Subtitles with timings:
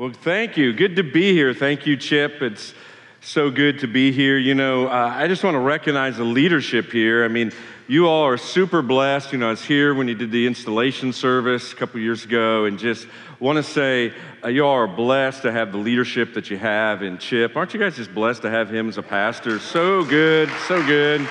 [0.00, 0.72] Well, thank you.
[0.72, 1.52] Good to be here.
[1.52, 2.40] Thank you, Chip.
[2.40, 2.72] It's
[3.20, 4.38] so good to be here.
[4.38, 7.22] You know, uh, I just want to recognize the leadership here.
[7.22, 7.52] I mean,
[7.86, 9.30] you all are super blessed.
[9.32, 12.64] You know, I was here when you did the installation service a couple years ago,
[12.64, 13.08] and just
[13.40, 17.02] want to say uh, you all are blessed to have the leadership that you have
[17.02, 17.54] in Chip.
[17.54, 19.58] Aren't you guys just blessed to have him as a pastor?
[19.58, 21.28] So good, so good.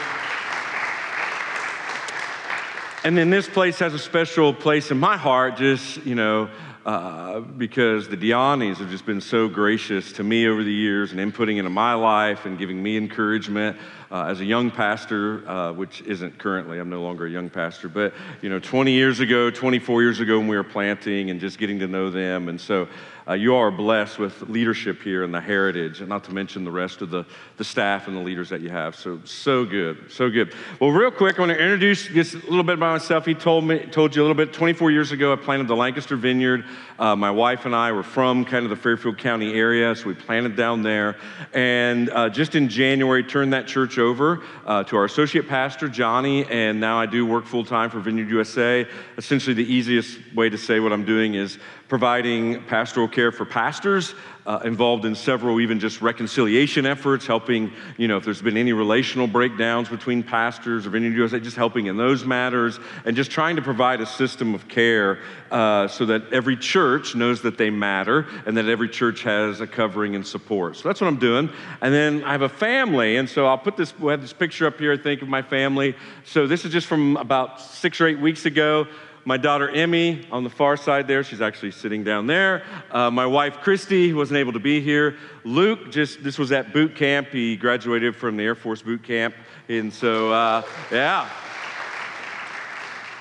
[3.03, 6.51] And then this place has a special place in my heart, just, you know,
[6.85, 11.19] uh, because the Dianis have just been so gracious to me over the years and
[11.19, 13.77] inputting into my life and giving me encouragement
[14.11, 17.87] uh, as a young pastor, uh, which isn't currently, I'm no longer a young pastor,
[17.87, 21.59] but you know, 20 years ago, 24 years ago when we were planting and just
[21.59, 22.49] getting to know them.
[22.49, 22.87] And so
[23.29, 26.71] uh, you are blessed with leadership here and the heritage, and not to mention the
[26.71, 27.23] rest of the,
[27.57, 28.95] the staff and the leaders that you have.
[28.95, 30.55] So, so good, so good.
[30.79, 33.27] Well, real quick, I want to introduce just a little bit about myself.
[33.27, 34.51] He told me, told you a little bit.
[34.51, 36.65] 24 years ago, I planted the Lancaster Vineyard.
[36.99, 40.15] Uh, my wife and I were from kind of the Fairfield County area, so we
[40.15, 41.15] planted down there.
[41.53, 46.45] And uh, just in January, turned that church over uh, to our associate pastor, Johnny,
[46.47, 48.85] and now I do work full time for Vineyard USA.
[49.17, 51.57] Essentially, the easiest way to say what I'm doing is
[51.89, 54.13] providing pastoral care for pastors,
[54.45, 58.73] uh, involved in several even just reconciliation efforts, helping, you know, if there's been any
[58.73, 63.55] relational breakdowns between pastors or Vineyard USA, just helping in those matters, and just trying
[63.55, 65.19] to provide a system of care
[65.51, 69.67] uh, so that every church knows that they matter and that every church has a
[69.67, 70.77] covering and support.
[70.77, 71.49] So that's what I'm doing.
[71.81, 74.67] And then I have a family, and so I'll put this, we have this picture
[74.67, 75.95] up here, I think, of my family.
[76.23, 78.87] So this is just from about six or eight weeks ago
[79.29, 81.23] my daughter Emmy on the far side there.
[81.23, 82.63] She's actually sitting down there.
[82.89, 85.17] Uh, my wife Christy wasn't able to be here.
[85.43, 87.27] Luke just this was at boot camp.
[87.27, 89.35] He graduated from the Air Force boot camp,
[89.67, 91.29] and so uh, yeah.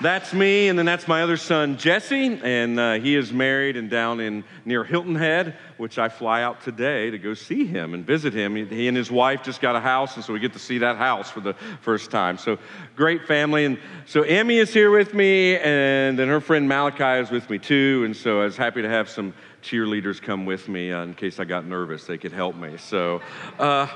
[0.01, 3.89] That's me, and then that's my other son, Jesse, and uh, he is married and
[3.89, 8.05] down in near Hilton Head, which I fly out today to go see him and
[8.05, 8.55] visit him.
[8.55, 10.95] He and his wife just got a house, and so we get to see that
[10.95, 12.37] house for the first time.
[12.37, 12.57] So
[12.95, 17.29] great family, and so Emmy is here with me, and then her friend Malachi is
[17.29, 20.93] with me too, and so I was happy to have some cheerleaders come with me
[20.93, 22.05] uh, in case I got nervous.
[22.05, 22.77] They could help me.
[22.77, 23.21] So.
[23.59, 23.87] Uh,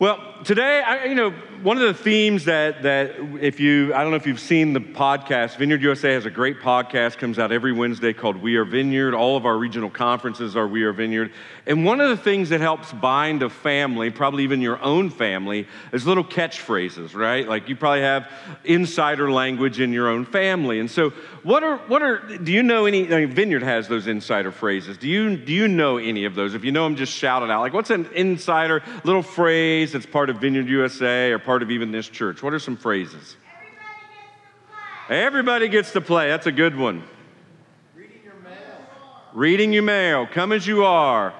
[0.00, 1.30] well, today, I, you know,
[1.62, 4.80] one of the themes that, that if you, I don't know if you've seen the
[4.80, 9.12] podcast, Vineyard USA has a great podcast, comes out every Wednesday called We Are Vineyard.
[9.12, 11.32] All of our regional conferences are We Are Vineyard.
[11.66, 15.68] And one of the things that helps bind a family, probably even your own family,
[15.92, 17.46] is little catchphrases, right?
[17.46, 18.30] Like you probably have
[18.64, 20.80] insider language in your own family.
[20.80, 21.10] And so,
[21.42, 24.96] what are, what are, do you know any, I mean, Vineyard has those insider phrases.
[24.98, 26.54] Do you, do you know any of those?
[26.54, 27.60] If you know them, just shout it out.
[27.60, 31.92] Like, what's an insider little phrase that's part of Vineyard USA or part of even
[31.92, 32.42] this church?
[32.42, 33.36] What are some phrases?
[35.08, 36.28] Everybody gets to play.
[36.28, 37.02] That's a good one.
[37.96, 38.76] Reading your mail.
[39.32, 40.26] Reading your mail.
[40.26, 41.34] Come as you are.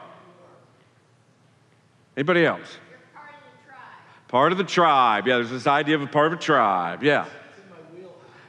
[2.16, 2.78] Anybody else?
[3.14, 4.28] Part of, the tribe.
[4.28, 5.26] part of the tribe.
[5.28, 7.04] Yeah, there's this idea of a part of a tribe.
[7.04, 7.26] Yeah.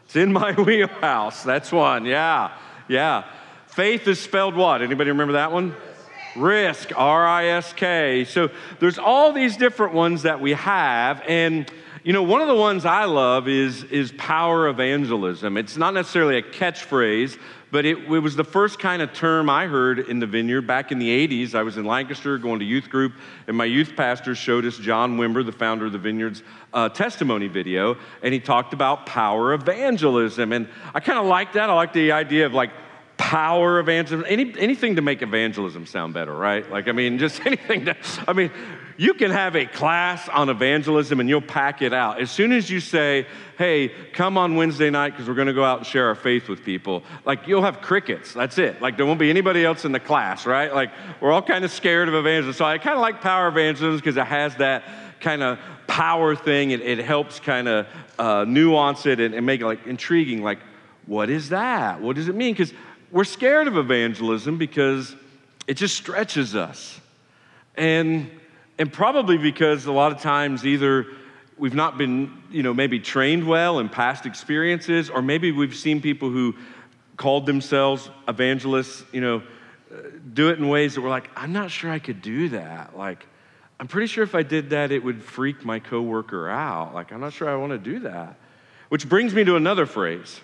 [0.06, 1.44] It's in my wheelhouse.
[1.44, 2.06] That's one.
[2.06, 2.58] Yeah.
[2.88, 3.24] Yeah.
[3.68, 4.82] Faith is spelled what?
[4.82, 5.76] Anybody remember that one?
[6.36, 8.26] Risk, R I S K.
[8.26, 8.50] So
[8.80, 11.22] there's all these different ones that we have.
[11.28, 11.72] And,
[12.04, 15.58] you know, one of the ones I love is, is power evangelism.
[15.58, 17.38] It's not necessarily a catchphrase,
[17.72, 20.92] but it, it, was the first kind of term I heard in the vineyard back
[20.92, 21.56] in the 80s.
[21.56, 23.14] I was in Lancaster going to youth group,
[23.48, 26.44] and my youth pastor showed us John Wimber, the founder of the vineyard's
[26.74, 30.52] uh, testimony video, and he talked about power evangelism.
[30.52, 31.70] And I kind of like that.
[31.70, 32.72] I like the idea of like
[33.22, 36.70] power evangelism, any, anything to make evangelism sound better, right?
[36.72, 37.96] Like, I mean, just anything to,
[38.28, 38.50] I mean,
[38.98, 42.20] you can have a class on evangelism and you'll pack it out.
[42.20, 43.28] As soon as you say,
[43.60, 46.50] hey, come on Wednesday night because we're going to go out and share our faith
[46.50, 48.34] with people, like you'll have crickets.
[48.34, 48.82] That's it.
[48.82, 50.74] Like there won't be anybody else in the class, right?
[50.74, 50.90] Like
[51.22, 52.58] we're all kind of scared of evangelism.
[52.58, 54.84] So I kind of like power evangelism because it has that
[55.20, 56.72] kind of power thing.
[56.72, 57.88] It, it helps kind of
[58.18, 60.42] uh, nuance it and, and make it like intriguing.
[60.42, 60.58] Like,
[61.06, 62.02] what is that?
[62.02, 62.54] What does it mean?
[62.54, 62.74] Because
[63.12, 65.16] we're scared of evangelism because
[65.68, 67.00] it just stretches us.
[67.76, 68.30] And,
[68.78, 71.08] and probably because a lot of times either
[71.58, 76.02] we've not been, you know, maybe trained well in past experiences, or maybe we've seen
[76.02, 76.56] people who
[77.18, 79.44] called themselves evangelists, you know,
[79.94, 79.96] uh,
[80.34, 82.98] do it in ways that we're like, I'm not sure I could do that.
[82.98, 83.26] Like,
[83.80, 86.94] I'm pretty sure if I did that, it would freak my coworker out.
[86.94, 88.38] Like, I'm not sure I want to do that.
[88.90, 90.40] Which brings me to another phrase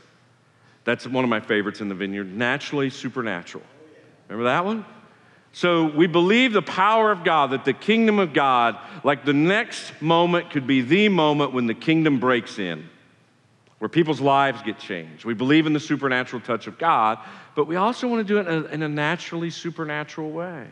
[0.87, 3.65] that's one of my favorites in the vineyard naturally supernatural.
[4.29, 4.85] Remember that one?
[5.51, 10.01] So we believe the power of God, that the kingdom of God, like the next
[10.01, 12.89] moment could be the moment when the kingdom breaks in.
[13.79, 15.25] where people's lives get changed.
[15.25, 17.19] We believe in the supernatural touch of God,
[17.53, 20.67] but we also want to do it in a, in a naturally supernatural way.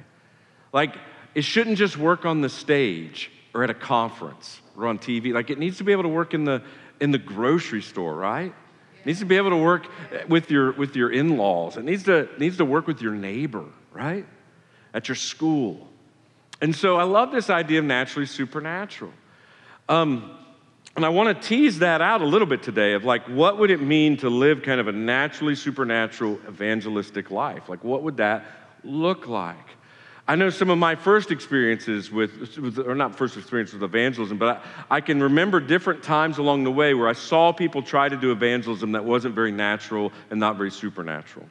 [0.71, 0.95] Like,
[1.35, 5.33] it shouldn't just work on the stage or at a conference or on TV.
[5.33, 6.63] Like, it needs to be able to work in the,
[7.01, 8.55] in the grocery store, right?
[9.05, 9.87] Needs to be able to work
[10.27, 11.77] with your, with your in laws.
[11.77, 14.25] It needs to, needs to work with your neighbor, right?
[14.93, 15.87] At your school.
[16.59, 19.13] And so I love this idea of naturally supernatural.
[19.87, 20.37] Um,
[20.95, 23.69] and I want to tease that out a little bit today of like, what would
[23.69, 27.67] it mean to live kind of a naturally supernatural evangelistic life?
[27.67, 28.45] Like, what would that
[28.83, 29.57] look like?
[30.27, 34.39] I know some of my first experiences with, with or not first experience with evangelism,
[34.39, 38.09] but I, I, can remember different times along the way where I saw people try
[38.09, 41.45] to do evangelism that wasn't very natural and not very supernatural.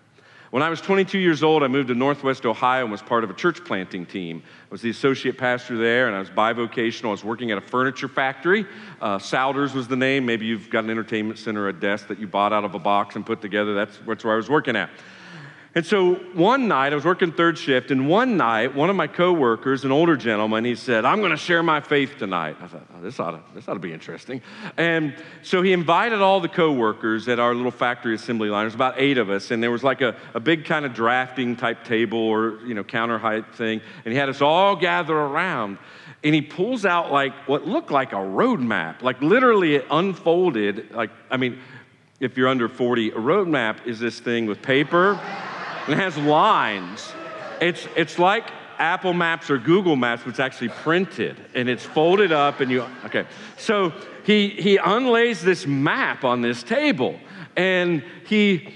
[0.50, 3.30] When I was 22 years old, I moved to Northwest Ohio and was part of
[3.30, 4.42] a church planting team.
[4.46, 7.06] I was the associate pastor there, and I was bivocational.
[7.06, 8.66] I was working at a furniture factory.
[9.00, 10.26] Uh, Sauders was the name.
[10.26, 13.16] Maybe you've got an entertainment center, a desk that you bought out of a box
[13.16, 13.74] and put together.
[13.74, 14.90] That's, that's where I was working at.
[15.76, 19.08] And so one night, I was working third shift, and one night, one of my
[19.08, 22.56] coworkers, an older gentleman, he said, I'm going to share my faith tonight.
[22.60, 24.40] I thought, oh, this, ought to, this ought to be interesting.
[24.76, 28.64] And so he invited all the coworkers at our little factory assembly line.
[28.64, 31.56] There's about eight of us, and there was like a, a big kind of drafting
[31.56, 33.80] type table or, you know, counter height thing.
[34.04, 35.78] And he had us all gather around
[36.22, 40.90] and he pulls out like what looked like a road map like literally it unfolded
[40.92, 41.58] like i mean
[42.18, 45.20] if you're under 40 a road map is this thing with paper
[45.84, 47.12] and it has lines.
[47.60, 52.60] It's, it's like Apple Maps or Google Maps, it's actually printed and it's folded up
[52.60, 53.26] and you, okay.
[53.56, 53.92] So
[54.24, 57.18] he, he unlays this map on this table
[57.56, 58.74] and he,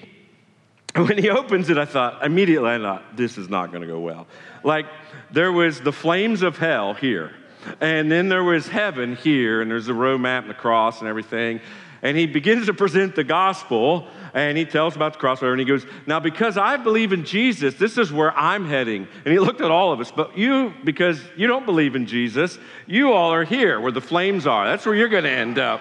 [0.94, 4.00] when he opens it, I thought, immediately I thought, this is not going to go
[4.00, 4.26] well.
[4.64, 4.86] Like
[5.30, 7.32] there was the flames of hell here.
[7.80, 11.08] And then there was heaven here, and there's the road map and the cross and
[11.08, 11.60] everything.
[12.02, 15.66] And he begins to present the gospel, and he tells about the cross, and he
[15.66, 19.08] goes, Now, because I believe in Jesus, this is where I'm heading.
[19.24, 22.58] And he looked at all of us, but you, because you don't believe in Jesus,
[22.86, 24.66] you all are here where the flames are.
[24.66, 25.80] That's where you're going to end up.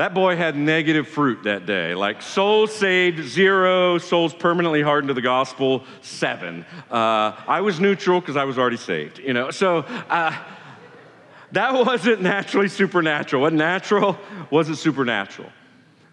[0.00, 1.94] That boy had negative fruit that day.
[1.94, 3.98] Like souls saved, zero.
[3.98, 6.64] Souls permanently hardened to the gospel, seven.
[6.90, 9.50] Uh, I was neutral because I was already saved, you know.
[9.50, 10.34] So, uh,
[11.52, 13.42] that wasn't naturally supernatural.
[13.42, 14.18] What natural
[14.50, 15.50] wasn't supernatural.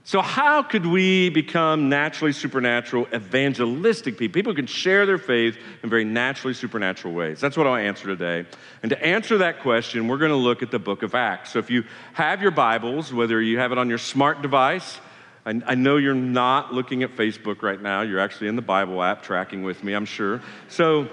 [0.08, 4.34] So, how could we become naturally supernatural, evangelistic people?
[4.34, 7.42] People who can share their faith in very naturally supernatural ways.
[7.42, 8.46] That's what I'll answer today.
[8.84, 11.52] And to answer that question, we're going to look at the book of Acts.
[11.52, 11.84] So, if you
[12.14, 14.98] have your Bibles, whether you have it on your smart device,
[15.46, 18.00] I, I know you're not looking at Facebook right now.
[18.00, 20.40] You're actually in the Bible app tracking with me, I'm sure.
[20.70, 21.10] So,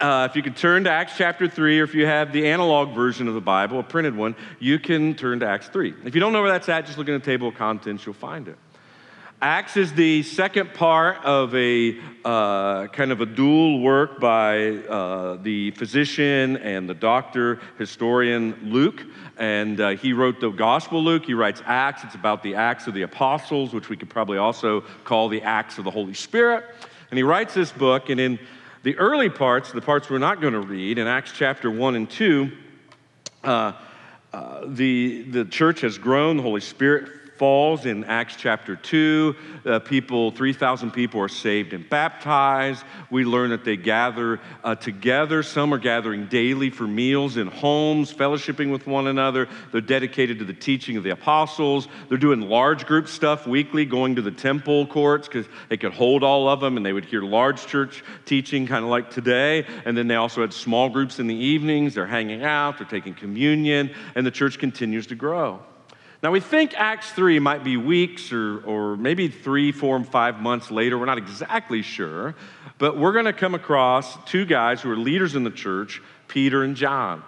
[0.00, 2.94] uh, if you could turn to Acts chapter 3, or if you have the analog
[2.94, 5.94] version of the Bible, a printed one, you can turn to Acts 3.
[6.04, 8.14] If you don't know where that's at, just look in the table of contents, you'll
[8.14, 8.56] find it.
[9.40, 15.36] Acts is the second part of a uh, kind of a dual work by uh,
[15.36, 19.04] the physician and the doctor, historian Luke.
[19.36, 21.24] And uh, he wrote the Gospel Luke.
[21.24, 22.02] He writes Acts.
[22.02, 25.78] It's about the Acts of the Apostles, which we could probably also call the Acts
[25.78, 26.64] of the Holy Spirit.
[27.12, 28.40] And he writes this book, and in
[28.82, 32.08] the early parts, the parts we're not going to read, in Acts chapter 1 and
[32.08, 32.50] 2,
[33.44, 33.72] uh,
[34.32, 39.36] uh, the, the church has grown, the Holy Spirit falls in Acts chapter 2.
[39.64, 42.84] Uh, people, 3,000 people are saved and baptized.
[43.10, 45.42] We learn that they gather uh, together.
[45.42, 49.48] Some are gathering daily for meals in homes, fellowshipping with one another.
[49.70, 51.86] They're dedicated to the teaching of the apostles.
[52.08, 56.24] They're doing large group stuff weekly, going to the temple courts because they could hold
[56.24, 59.64] all of them and they would hear large church teaching, kind of like today.
[59.84, 61.94] And then they also had small groups in the evenings.
[61.94, 65.60] They're hanging out, they're taking communion, and the church continues to grow.
[66.20, 70.40] Now, we think Acts 3 might be weeks or, or maybe three, four, and five
[70.40, 70.98] months later.
[70.98, 72.34] We're not exactly sure.
[72.78, 76.64] But we're going to come across two guys who are leaders in the church, Peter
[76.64, 77.22] and John.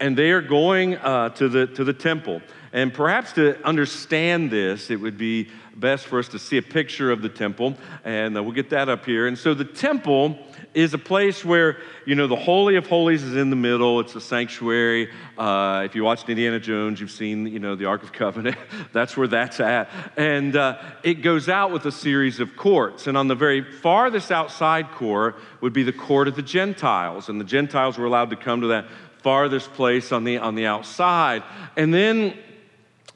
[0.00, 2.42] And they are going uh, to, the, to the temple.
[2.72, 7.10] And perhaps to understand this, it would be best for us to see a picture
[7.12, 7.76] of the temple.
[8.04, 9.26] And uh, we'll get that up here.
[9.28, 10.38] And so the temple
[10.74, 14.00] is a place where, you know, the Holy of Holies is in the middle.
[14.00, 15.08] It's a sanctuary.
[15.38, 18.56] Uh, if you watched Indiana Jones, you've seen, you know, the Ark of Covenant.
[18.92, 19.88] that's where that's at.
[20.16, 23.06] And uh, it goes out with a series of courts.
[23.06, 27.28] And on the very farthest outside court would be the court of the Gentiles.
[27.28, 28.86] And the Gentiles were allowed to come to that
[29.24, 31.42] farthest place on the, on the outside.
[31.78, 32.34] And then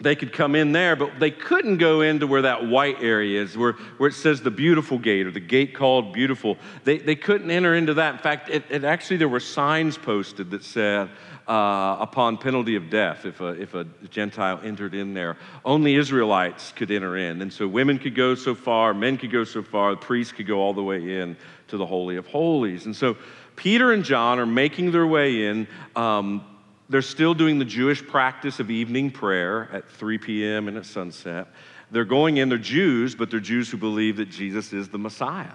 [0.00, 3.58] they could come in there, but they couldn't go into where that white area is,
[3.58, 6.56] where, where it says the beautiful gate or the gate called beautiful.
[6.84, 8.14] They, they couldn't enter into that.
[8.14, 11.10] In fact, it, it actually, there were signs posted that said,
[11.48, 16.72] uh, upon penalty of death, if a, if a Gentile entered in there, only Israelites
[16.72, 17.42] could enter in.
[17.42, 20.60] And so women could go so far, men could go so far, priests could go
[20.60, 21.36] all the way in
[21.68, 22.86] to the Holy of Holies.
[22.86, 23.16] And so
[23.58, 25.66] Peter and John are making their way in.
[25.96, 26.44] Um,
[26.88, 30.68] they're still doing the Jewish practice of evening prayer at 3 p.m.
[30.68, 31.48] and at sunset.
[31.90, 35.52] They're going in, they're Jews, but they're Jews who believe that Jesus is the Messiah.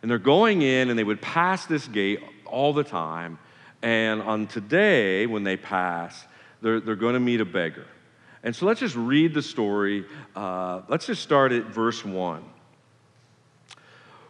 [0.00, 3.36] And they're going in, and they would pass this gate all the time.
[3.82, 6.24] And on today, when they pass,
[6.62, 7.86] they're, they're going to meet a beggar.
[8.44, 10.06] And so let's just read the story.
[10.36, 12.44] Uh, let's just start at verse 1.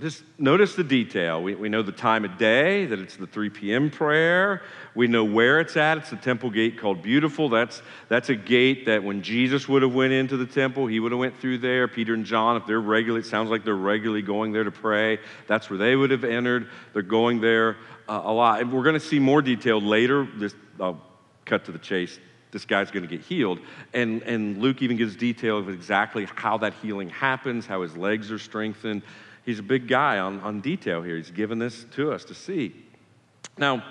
[0.00, 1.42] Just notice the detail.
[1.42, 3.90] We, we know the time of day, that it's the 3 p.m.
[3.90, 4.62] prayer.
[4.94, 5.98] We know where it's at.
[5.98, 7.50] It's the temple gate called Beautiful.
[7.50, 11.12] That's, that's a gate that when Jesus would have went into the temple, he would
[11.12, 11.86] have went through there.
[11.86, 15.18] Peter and John, if they're regularly, it sounds like they're regularly going there to pray.
[15.46, 16.70] That's where they would have entered.
[16.94, 17.76] They're going there
[18.08, 18.60] uh, a lot.
[18.60, 20.26] And we're going to see more detail later.
[20.36, 21.02] This, I'll
[21.44, 22.18] cut to the chase.
[22.52, 23.60] This guy's going to get healed.
[23.92, 28.32] And, and Luke even gives detail of exactly how that healing happens, how his legs
[28.32, 29.02] are strengthened
[29.50, 31.16] he's a big guy on, on detail here.
[31.16, 32.72] He's given this to us to see.
[33.58, 33.84] Now,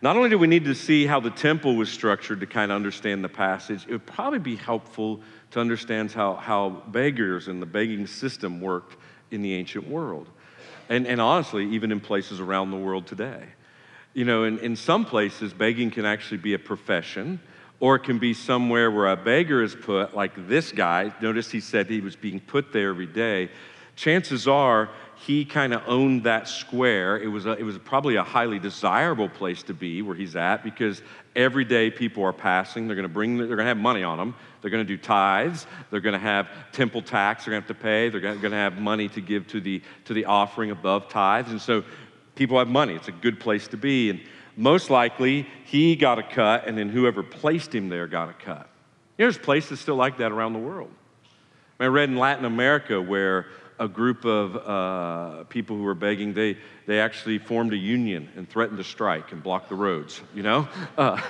[0.00, 2.76] not only do we need to see how the temple was structured to kind of
[2.76, 7.66] understand the passage, it would probably be helpful to understand how, how beggars and the
[7.66, 8.96] begging system worked
[9.30, 10.28] in the ancient world.
[10.88, 13.44] And, and honestly, even in places around the world today.
[14.14, 17.38] You know, in, in some places, begging can actually be a profession,
[17.80, 21.12] or it can be somewhere where a beggar is put, like this guy.
[21.20, 23.50] Notice he said he was being put there every day
[23.96, 27.18] chances are he kind of owned that square.
[27.18, 30.62] It was, a, it was probably a highly desirable place to be where he's at
[30.62, 31.02] because
[31.34, 32.86] every day people are passing.
[32.86, 34.34] They're going to bring, they're going to have money on them.
[34.60, 35.66] They're going to do tithes.
[35.90, 38.08] They're going to have temple tax they're going to have to pay.
[38.10, 41.50] They're going to have money to give to the, to the offering above tithes.
[41.50, 41.82] And so
[42.34, 42.94] people have money.
[42.94, 44.10] It's a good place to be.
[44.10, 44.20] And
[44.56, 48.68] most likely he got a cut and then whoever placed him there got a cut.
[49.16, 50.90] You know, there's places still like that around the world.
[51.80, 53.46] I mean read in Latin America where
[53.78, 56.56] a group of uh, people who were begging, they,
[56.86, 60.68] they actually formed a union and threatened to strike and block the roads, you know?
[60.96, 61.20] Uh,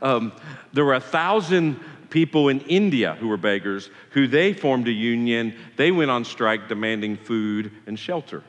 [0.00, 0.32] um,
[0.72, 5.54] there were a thousand people in India who were beggars who they formed a union.
[5.76, 8.44] They went on strike demanding food and shelter.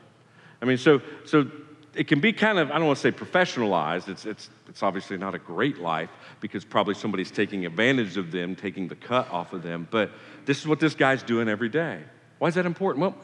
[0.62, 1.50] I mean, so, so
[1.94, 4.08] it can be kind of, I don't want to say professionalized.
[4.08, 8.54] It's, it's, it's obviously not a great life because probably somebody's taking advantage of them,
[8.54, 9.88] taking the cut off of them.
[9.90, 10.10] But
[10.44, 12.02] this is what this guy's doing every day.
[12.38, 13.02] Why is that important?
[13.02, 13.16] Well,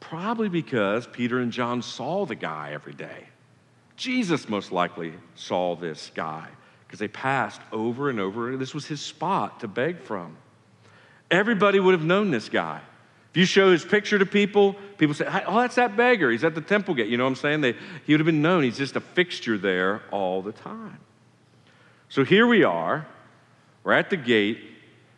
[0.00, 3.28] Probably because Peter and John saw the guy every day.
[3.96, 6.48] Jesus most likely saw this guy
[6.86, 8.56] because they passed over and over.
[8.56, 10.36] This was his spot to beg from.
[11.30, 12.80] Everybody would have known this guy.
[13.30, 16.30] If you show his picture to people, people say, Oh, that's that beggar.
[16.30, 17.08] He's at the temple gate.
[17.08, 17.60] You know what I'm saying?
[17.62, 17.74] They,
[18.06, 18.62] he would have been known.
[18.62, 20.98] He's just a fixture there all the time.
[22.08, 23.06] So here we are.
[23.82, 24.58] We're at the gate.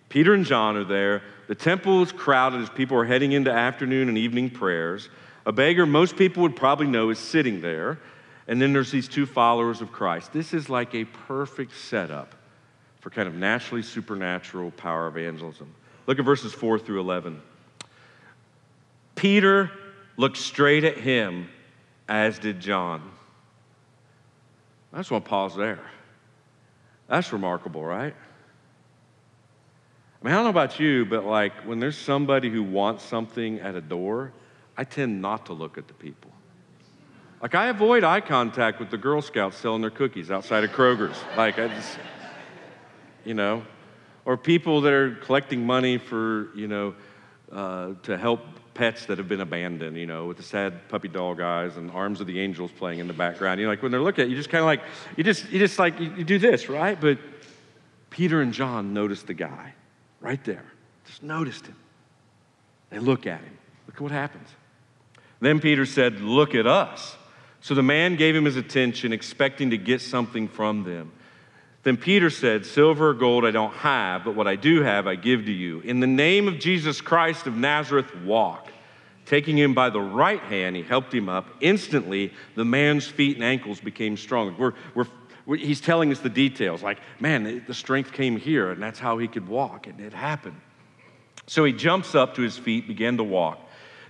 [0.08, 1.22] Peter and John are there.
[1.48, 5.08] The temple is crowded as people are heading into afternoon and evening prayers.
[5.46, 7.98] A beggar most people would probably know is sitting there.
[8.46, 10.32] And then there's these two followers of Christ.
[10.32, 12.34] This is like a perfect setup
[13.00, 15.74] for kind of naturally supernatural power evangelism.
[16.06, 17.40] Look at verses 4 through 11.
[19.14, 19.70] Peter
[20.16, 21.48] looked straight at him,
[22.08, 23.10] as did John.
[24.92, 25.80] I just want to pause there.
[27.08, 28.14] That's remarkable, right?
[30.20, 33.60] I mean, I don't know about you, but like when there's somebody who wants something
[33.60, 34.32] at a door,
[34.76, 36.32] I tend not to look at the people.
[37.40, 41.16] Like I avoid eye contact with the Girl Scouts selling their cookies outside of Kroger's.
[41.36, 41.98] Like I just,
[43.24, 43.62] you know,
[44.24, 46.94] or people that are collecting money for, you know,
[47.52, 48.40] uh, to help
[48.74, 52.20] pets that have been abandoned, you know, with the sad puppy dog eyes and arms
[52.20, 53.60] of the angels playing in the background.
[53.60, 54.80] You know, like when they're looking at you, just kind of like,
[55.16, 57.00] you just, you just like, you, you do this, right?
[57.00, 57.18] But
[58.10, 59.74] Peter and John noticed the guy
[60.20, 60.64] right there.
[61.06, 61.76] Just noticed him.
[62.90, 63.58] They look at him.
[63.86, 64.48] Look at what happens.
[65.40, 67.16] Then Peter said, Look at us.
[67.60, 71.12] So the man gave him his attention, expecting to get something from them.
[71.82, 75.14] Then Peter said, Silver or gold I don't have, but what I do have I
[75.14, 75.80] give to you.
[75.80, 78.68] In the name of Jesus Christ of Nazareth, walk.
[79.26, 81.46] Taking him by the right hand, he helped him up.
[81.60, 84.56] Instantly, the man's feet and ankles became strong.
[84.56, 85.06] We're, we're
[85.56, 89.28] He's telling us the details, like, man, the strength came here, and that's how he
[89.28, 90.60] could walk, and it happened.
[91.46, 93.58] So he jumps up to his feet, began to walk.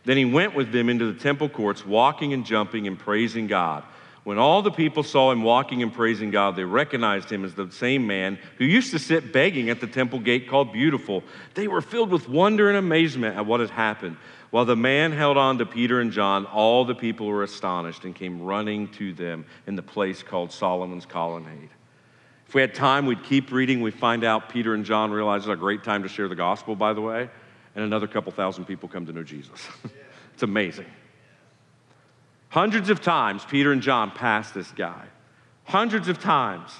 [0.05, 3.85] Then he went with them into the temple courts, walking and jumping and praising God.
[4.29, 7.71] When all the people saw him walking and praising God, they recognized him as the
[7.71, 11.25] same man who used to sit begging at the temple gate called Beautiful.
[11.55, 14.19] They were filled with wonder and amazement at what had happened.
[14.51, 18.15] While the man held on to Peter and John, all the people were astonished and
[18.15, 21.71] came running to them in the place called Solomon's Colonnade.
[22.47, 23.81] If we had time, we'd keep reading.
[23.81, 26.77] We find out Peter and John realize it's a great time to share the gospel,
[26.77, 27.31] by the way,
[27.75, 29.67] and another couple thousand people come to know Jesus.
[30.35, 30.85] it's amazing.
[32.51, 35.05] Hundreds of times, Peter and John passed this guy.
[35.65, 36.71] Hundreds of times.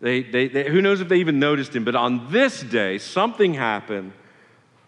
[0.00, 3.54] They, they, they, who knows if they even noticed him, but on this day, something
[3.54, 4.12] happened.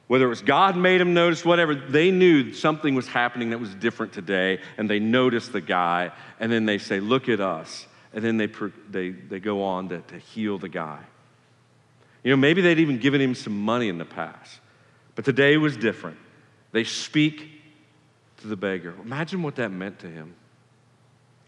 [0.08, 3.74] Whether it was God made them notice, whatever, they knew something was happening that was
[3.74, 7.86] different today, and they noticed the guy, and then they say, Look at us.
[8.12, 8.48] And then they,
[8.88, 11.00] they, they go on to, to heal the guy.
[12.22, 14.60] You know, maybe they'd even given him some money in the past,
[15.14, 16.16] but today was different.
[16.72, 17.55] They speak
[18.38, 18.94] to the beggar.
[19.02, 20.34] Imagine what that meant to him.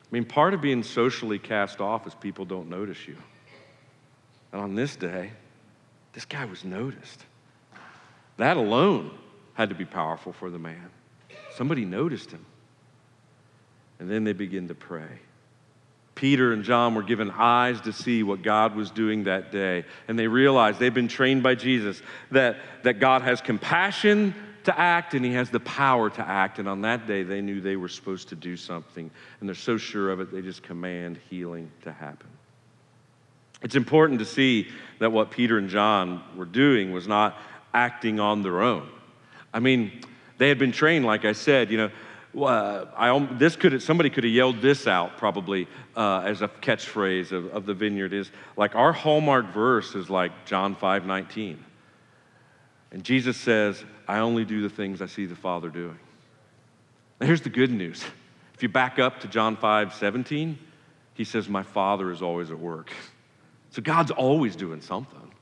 [0.01, 3.17] I mean, part of being socially cast off is people don't notice you.
[4.53, 5.33] And on this day,
[6.15, 7.25] this guy was noticed.
[8.39, 9.11] That alone
[9.55, 10.91] had to be powerful for the man.
[11.57, 12.45] Somebody noticed him.
[13.99, 15.21] And then they begin to pray.
[16.15, 19.85] Peter and John were given eyes to see what God was doing that day.
[20.09, 24.35] And they realized they've been trained by Jesus that, that God has compassion
[24.69, 26.59] to act and he has the power to act.
[26.59, 29.11] And on that day, they knew they were supposed to do something.
[29.41, 32.29] And they're so sure of it, they just command healing to happen.
[33.63, 37.37] It's important to see that what Peter and John were doing was not
[37.73, 38.89] acting on their own.
[39.55, 40.03] I mean,
[40.37, 41.91] they had been trained, like I said, you know,
[42.45, 47.33] uh, I, this could somebody could have yelled this out probably uh, as a catchphrase
[47.33, 51.65] of, of the vineyard is like our hallmark verse is like John 5 19.
[52.93, 55.99] And Jesus says, I only do the things I see the Father doing.
[57.21, 58.03] Now, here's the good news.
[58.55, 60.59] If you back up to John 5 17,
[61.15, 62.91] he says, My Father is always at work.
[63.71, 65.33] So God's always doing something.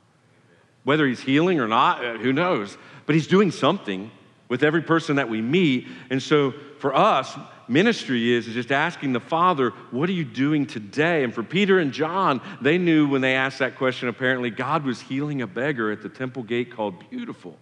[0.85, 2.77] Whether he's healing or not, uh, who knows?
[3.07, 4.11] But he's doing something
[4.49, 5.87] with every person that we meet.
[6.11, 7.37] And so for us,
[7.69, 11.23] ministry is, is just asking the Father, What are you doing today?
[11.23, 15.01] And for Peter and John, they knew when they asked that question, apparently, God was
[15.01, 17.57] healing a beggar at the temple gate called Beautiful.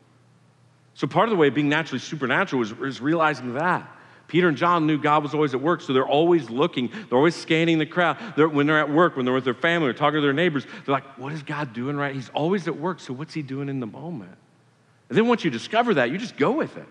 [0.94, 3.90] So part of the way of being naturally supernatural is, is realizing that.
[4.26, 6.88] Peter and John knew God was always at work, so they're always looking.
[6.88, 8.16] They're always scanning the crowd.
[8.36, 10.64] They're, when they're at work, when they're with their family, or talking to their neighbors,
[10.64, 12.14] they're like, what is God doing right?
[12.14, 14.32] He's always at work, so what's he doing in the moment?
[15.08, 16.86] And then once you discover that, you just go with it.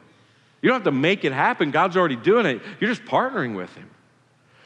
[0.62, 1.72] You don't have to make it happen.
[1.72, 2.62] God's already doing it.
[2.80, 3.90] You're just partnering with him.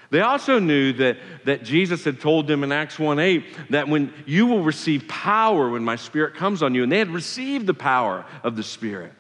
[0.10, 4.14] They also knew that, that Jesus had told them in Acts 1 8 that when
[4.26, 7.74] you will receive power when my spirit comes on you, and they had received the
[7.74, 9.14] power of the Spirit.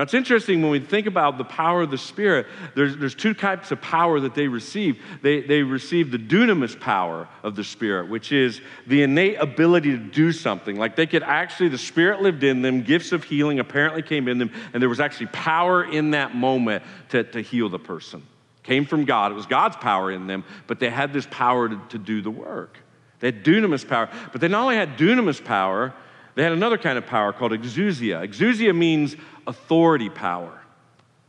[0.00, 3.34] Now, it's interesting when we think about the power of the Spirit, there's, there's two
[3.34, 4.98] types of power that they receive.
[5.20, 9.98] They, they receive the dunamis power of the Spirit, which is the innate ability to
[9.98, 10.76] do something.
[10.78, 14.38] Like they could actually, the Spirit lived in them, gifts of healing apparently came in
[14.38, 18.22] them, and there was actually power in that moment to, to heal the person.
[18.62, 19.32] Came from God.
[19.32, 22.30] It was God's power in them, but they had this power to, to do the
[22.30, 22.78] work.
[23.18, 24.08] They had dunamis power.
[24.32, 25.92] But they not only had dunamis power,
[26.34, 28.26] they had another kind of power called exousia.
[28.26, 29.16] Exousia means
[29.46, 30.60] authority power.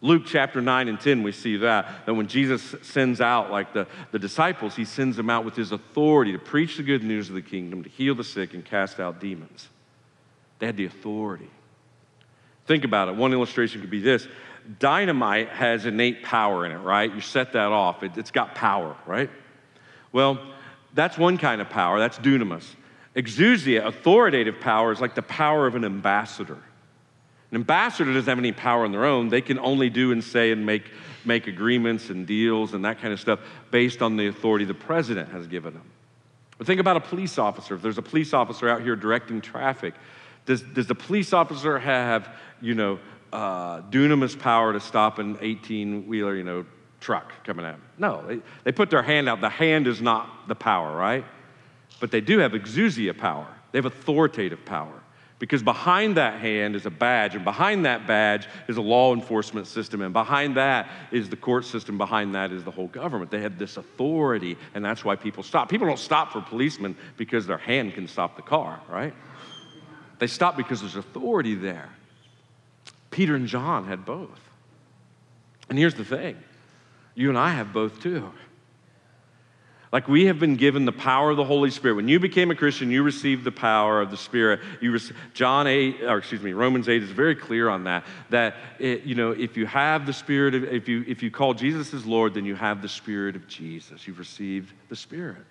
[0.04, 3.86] Luke chapter 9 and 10, we see that, that when Jesus sends out like the,
[4.12, 7.36] the disciples, he sends them out with his authority to preach the good news of
[7.36, 9.70] the kingdom, to heal the sick, and cast out demons.
[10.58, 11.50] They had the authority.
[12.66, 13.16] Think about it.
[13.16, 14.28] One illustration could be this
[14.80, 17.14] dynamite has innate power in it, right?
[17.14, 19.30] You set that off, it, has got power, right?
[20.12, 20.40] Well,
[20.94, 22.66] that's one kind of power, that's dunamis.
[23.15, 26.58] Exousia, authoritative power, is like the power of an ambassador.
[27.52, 29.28] An ambassador doesn't have any power on their own.
[29.28, 30.89] They can only do and say and make,
[31.26, 35.30] make agreements and deals and that kind of stuff based on the authority the president
[35.32, 35.84] has given them.
[36.58, 37.76] But think about a police officer.
[37.76, 39.95] If there's a police officer out here directing traffic,
[40.45, 42.30] does, does the police officer have,
[42.62, 43.00] you know,
[43.34, 46.65] uh, dunamis power to stop an 18 wheeler, you know,
[47.02, 47.82] truck coming at them?
[47.97, 49.41] No, they, they put their hand out.
[49.41, 51.26] The hand is not the power, right?
[52.02, 54.92] But they do have exousia power, they have authoritative power.
[55.40, 59.66] Because behind that hand is a badge, and behind that badge is a law enforcement
[59.66, 63.32] system, and behind that is the court system, behind that is the whole government.
[63.32, 65.68] They have this authority, and that's why people stop.
[65.68, 69.16] People don't stop for policemen because their hand can stop the car, right?
[70.20, 71.90] They stop because there's authority there.
[73.10, 74.40] Peter and John had both.
[75.70, 76.38] And here's the thing
[77.16, 78.32] you and I have both too.
[79.91, 81.95] Like we have been given the power of the Holy Spirit.
[81.95, 84.62] When you became a Christian, you received the power of the Spirit.
[84.80, 85.01] You rec-
[85.34, 88.06] John 8, or excuse me, Romans 8 is very clear on that.
[88.30, 91.54] That it, you know, if you have the Spirit, of, if you if you call
[91.54, 94.08] Jesus as Lord, then you have the Spirit of Jesus.
[94.08, 95.45] You've received the Spirit.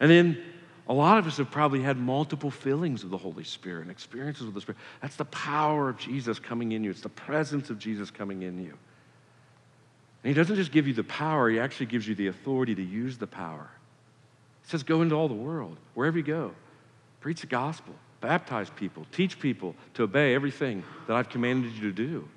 [0.00, 0.42] And then
[0.88, 4.46] a lot of us have probably had multiple fillings of the Holy Spirit and experiences
[4.46, 4.78] with the Spirit.
[5.00, 6.90] That's the power of Jesus coming in you.
[6.90, 8.76] It's the presence of Jesus coming in you.
[10.22, 12.82] And he doesn't just give you the power, he actually gives you the authority to
[12.82, 13.70] use the power.
[14.62, 16.52] He says, Go into all the world, wherever you go,
[17.20, 21.92] preach the gospel, baptize people, teach people to obey everything that I've commanded you to
[21.92, 22.28] do.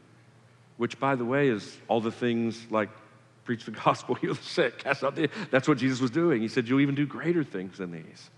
[0.78, 2.90] Which, by the way, is all the things like
[3.44, 5.30] preach the gospel, heal the sick, cast out the.
[5.52, 6.42] That's what Jesus was doing.
[6.42, 8.30] He said, You'll even do greater things than these.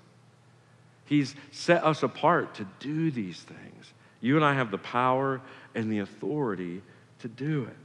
[1.05, 3.93] He's set us apart to do these things.
[4.21, 5.39] You and I have the power
[5.75, 6.81] and the authority
[7.19, 7.77] to do it.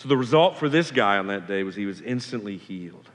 [0.00, 3.06] So the result for this guy on that day was he was instantly healed.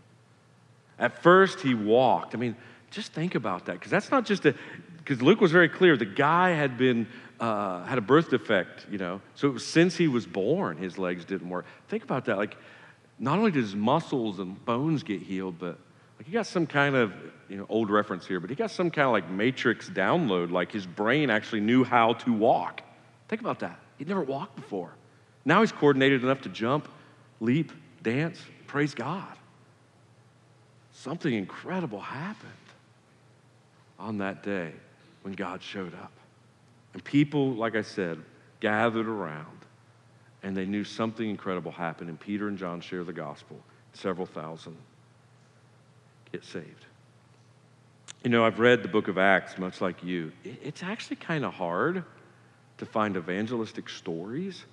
[0.99, 2.35] At first, he walked.
[2.35, 2.55] I mean,
[2.91, 4.53] just think about that, because that's not just a,
[4.99, 5.97] because Luke was very clear.
[5.97, 7.07] The guy had been,
[7.39, 9.19] uh, had a birth defect, you know.
[9.33, 11.65] So was, since he was born, his legs didn't work.
[11.87, 12.37] Think about that.
[12.37, 12.55] Like,
[13.17, 15.79] not only does muscles and bones get healed, but
[16.19, 17.11] like he got some kind of,
[17.49, 20.71] you know, old reference here, but he got some kind of like matrix download, like
[20.71, 22.83] his brain actually knew how to walk.
[23.27, 23.79] Think about that.
[23.97, 24.91] He'd never walked before.
[25.45, 26.89] Now he's coordinated enough to jump,
[27.39, 29.31] leap, dance, praise God.
[30.91, 32.51] Something incredible happened
[33.99, 34.71] on that day
[35.21, 36.11] when God showed up.
[36.93, 38.19] And people, like I said,
[38.59, 39.59] gathered around
[40.41, 42.09] and they knew something incredible happened.
[42.09, 43.59] And Peter and John share the gospel.
[43.93, 44.77] Several thousand
[46.31, 46.85] get saved.
[48.23, 50.31] You know, I've read the book of Acts much like you.
[50.43, 52.03] It's actually kind of hard
[52.77, 54.65] to find evangelistic stories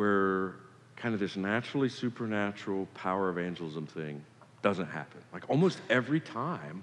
[0.00, 0.54] where
[0.96, 4.24] kind of this naturally supernatural power evangelism thing
[4.62, 5.20] doesn't happen.
[5.30, 6.82] Like almost every time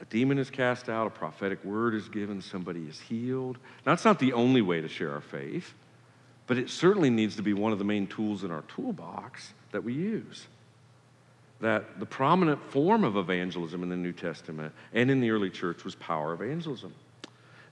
[0.00, 3.58] a demon is cast out, a prophetic word is given, somebody is healed.
[3.84, 5.74] Now, it's not the only way to share our faith,
[6.46, 9.82] but it certainly needs to be one of the main tools in our toolbox that
[9.82, 10.46] we use.
[11.60, 15.82] That the prominent form of evangelism in the New Testament and in the early church
[15.82, 16.94] was power evangelism.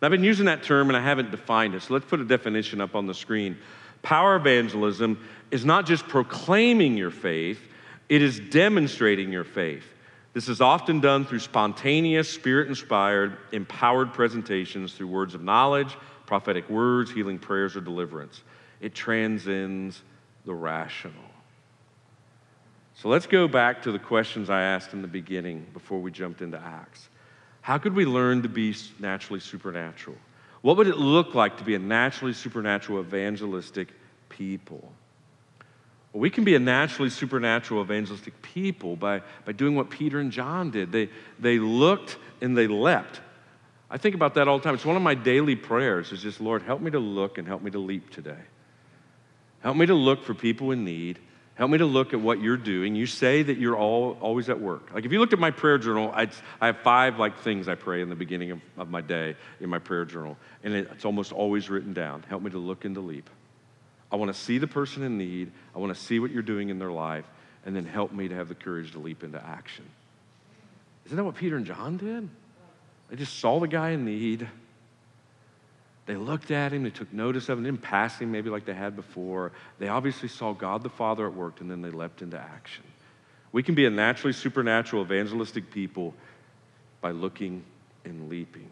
[0.03, 2.25] Now, I've been using that term and I haven't defined it, so let's put a
[2.25, 3.57] definition up on the screen.
[4.03, 5.19] Power evangelism
[5.51, 7.61] is not just proclaiming your faith,
[8.09, 9.85] it is demonstrating your faith.
[10.33, 16.69] This is often done through spontaneous, spirit inspired, empowered presentations through words of knowledge, prophetic
[16.69, 18.43] words, healing prayers, or deliverance.
[18.81, 20.03] It transcends
[20.45, 21.15] the rational.
[22.95, 26.43] So let's go back to the questions I asked in the beginning before we jumped
[26.43, 27.09] into Acts.
[27.61, 30.17] How could we learn to be naturally supernatural?
[30.61, 33.89] What would it look like to be a naturally supernatural evangelistic
[34.29, 34.93] people?
[36.13, 40.33] Well, we can be a naturally supernatural evangelistic people by, by doing what Peter and
[40.33, 40.91] John did.
[40.91, 43.21] They, they looked and they leapt.
[43.91, 44.75] I think about that all the time.
[44.75, 47.63] It's one of my daily prayers is just, Lord, help me to look and help
[47.63, 48.41] me to leap today.
[49.61, 51.19] Help me to look for people in need
[51.59, 52.95] Help me to look at what you're doing.
[52.95, 54.95] You say that you're all, always at work.
[54.95, 57.75] Like if you looked at my prayer journal, I'd, i have five like things I
[57.75, 61.05] pray in the beginning of, of my day in my prayer journal, and it, it's
[61.05, 62.23] almost always written down.
[62.29, 63.29] Help me to look and to leap.
[64.13, 65.51] I want to see the person in need.
[65.75, 67.25] I want to see what you're doing in their life,
[67.67, 69.85] and then help me to have the courage to leap into action.
[71.07, 72.29] Isn't that what Peter and John did?
[73.11, 74.47] They just saw the guy in need
[76.09, 78.73] they looked at him, they took notice of him, didn't pass him maybe like they
[78.73, 79.53] had before.
[79.79, 82.83] They obviously saw God the Father at work, and then they leapt into action.
[83.53, 86.15] We can be a naturally supernatural evangelistic people
[87.03, 87.63] by looking
[88.07, 88.71] and leaping.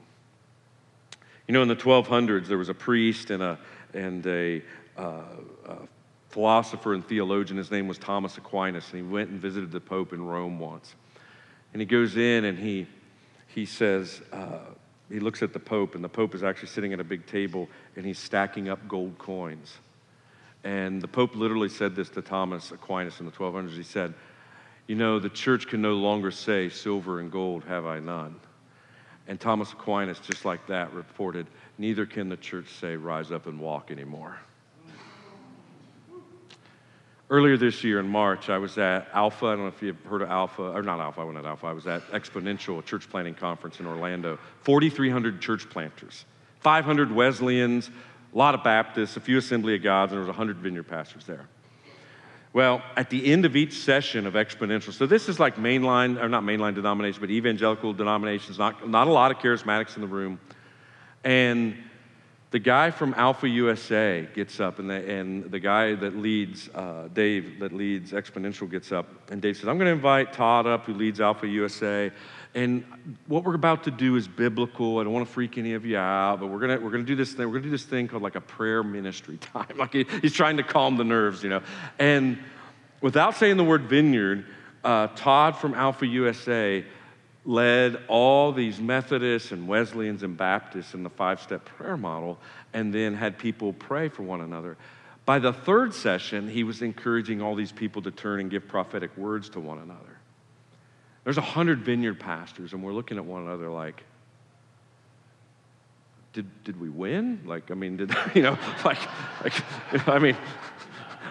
[1.46, 3.58] You know, in the 1200s, there was a priest and a,
[3.92, 4.62] and a,
[4.96, 5.20] uh,
[5.66, 5.76] a
[6.30, 7.58] philosopher and theologian.
[7.58, 10.94] His name was Thomas Aquinas, and he went and visited the Pope in Rome once.
[11.74, 12.86] And he goes in and he,
[13.48, 14.60] he says, uh,
[15.10, 17.68] he looks at the Pope, and the Pope is actually sitting at a big table
[17.94, 19.78] and he's stacking up gold coins.
[20.64, 23.76] And the Pope literally said this to Thomas Aquinas in the 1200s.
[23.76, 24.14] He said,
[24.88, 28.40] You know, the church can no longer say, Silver and gold have I none.
[29.28, 31.46] And Thomas Aquinas, just like that, reported,
[31.78, 34.38] Neither can the church say, Rise up and walk anymore.
[37.28, 39.46] Earlier this year in March, I was at Alpha.
[39.46, 41.66] I don't know if you've heard of Alpha, or not Alpha, I went at Alpha.
[41.66, 44.38] I was at Exponential, a church planting conference in Orlando.
[44.62, 46.24] 4,300 church planters,
[46.60, 47.90] 500 Wesleyans,
[48.32, 51.24] a lot of Baptists, a few Assembly of Gods, and there was 100 vineyard pastors
[51.24, 51.48] there.
[52.52, 56.28] Well, at the end of each session of Exponential, so this is like mainline, or
[56.28, 60.38] not mainline denominations, but evangelical denominations, not, not a lot of charismatics in the room.
[61.24, 61.76] And
[62.56, 67.06] the guy from Alpha USA gets up, and the, and the guy that leads, uh,
[67.12, 70.86] Dave, that leads Exponential, gets up, and Dave says, I'm going to invite Todd up,
[70.86, 72.10] who leads Alpha USA.
[72.54, 72.82] And
[73.26, 74.98] what we're about to do is biblical.
[74.98, 77.14] I don't want to freak any of you out, but we're gonna we're gonna do
[77.14, 77.46] this thing.
[77.46, 79.76] We're gonna do this thing called like a prayer ministry time.
[79.76, 81.60] Like he, he's trying to calm the nerves, you know.
[81.98, 82.38] And
[83.02, 84.46] without saying the word vineyard,
[84.82, 86.86] uh, Todd from Alpha USA
[87.46, 92.38] led all these Methodists and Wesleyans and Baptists in the five step prayer model
[92.74, 94.76] and then had people pray for one another.
[95.24, 99.16] By the third session, he was encouraging all these people to turn and give prophetic
[99.16, 100.18] words to one another.
[101.24, 104.04] There's a hundred vineyard pastors, and we're looking at one another like,
[106.32, 107.40] did, did we win?
[107.44, 108.98] Like, I mean, did, you know, like,
[109.42, 110.36] like I mean,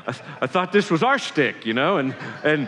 [0.08, 2.68] I, I thought this was our stick, you know, and, and,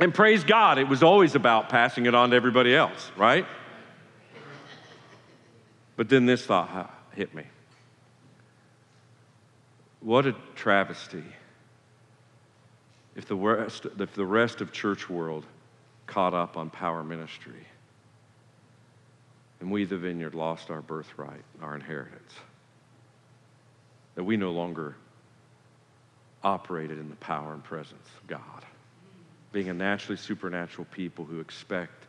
[0.00, 3.46] and praise God, it was always about passing it on to everybody else, right?
[5.96, 7.44] But then this thought hit me.
[10.00, 11.22] What a travesty
[13.14, 15.44] if the rest, if the rest of church world
[16.06, 17.66] caught up on power ministry
[19.60, 22.32] and we, the vineyard, lost our birthright, our inheritance.
[24.14, 24.96] That we no longer
[26.42, 28.64] operated in the power and presence of God
[29.52, 32.06] being a naturally supernatural people who expect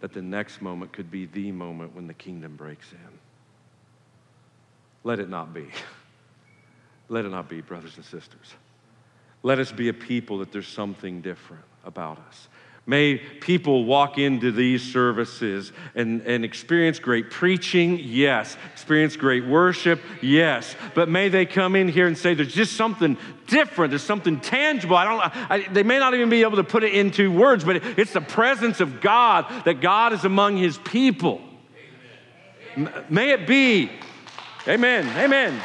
[0.00, 3.18] that the next moment could be the moment when the kingdom breaks in.
[5.04, 5.66] Let it not be.
[7.08, 8.54] Let it not be, brothers and sisters.
[9.42, 12.48] Let us be a people that there's something different about us.
[12.88, 18.56] May people walk into these services and, and experience great preaching, yes.
[18.72, 20.74] Experience great worship, yes.
[20.94, 24.96] But may they come in here and say, there's just something different, there's something tangible.
[24.96, 25.20] I don't,
[25.50, 28.22] I, they may not even be able to put it into words, but it's the
[28.22, 31.42] presence of God, that God is among his people.
[32.74, 33.04] Amen.
[33.10, 33.90] May it be,
[34.66, 35.60] amen, amen.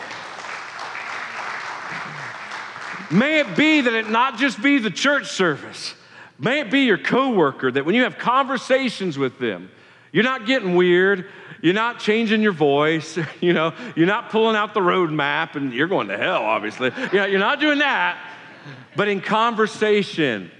[3.10, 5.96] May it be that it not just be the church service
[6.40, 9.70] May it be your coworker that when you have conversations with them,
[10.12, 11.28] you're not getting weird,
[11.62, 15.74] you're not changing your voice, you know, you're not pulling out the road map and
[15.74, 16.92] you're going to hell, obviously.
[17.12, 18.18] You know, you're not doing that.
[18.96, 20.52] But in conversation,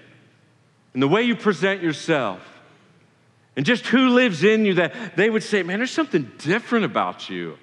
[0.94, 2.40] in the way you present yourself,
[3.56, 7.30] and just who lives in you, that they would say, Man, there's something different about
[7.30, 7.58] you.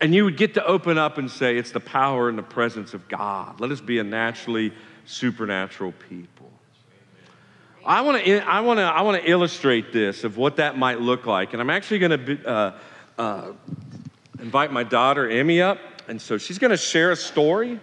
[0.00, 2.94] And you would get to open up and say, It's the power and the presence
[2.94, 3.60] of God.
[3.60, 4.72] Let us be a naturally
[5.04, 6.39] supernatural people.
[7.84, 11.00] I want to I want to I want to illustrate this of what that might
[11.00, 12.78] look like, and I'm actually going to uh,
[13.18, 13.52] uh,
[14.38, 17.80] invite my daughter Emmy up, and so she's going to share a story,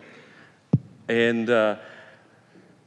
[1.07, 1.77] and uh,